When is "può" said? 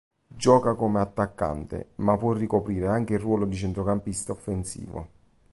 2.17-2.33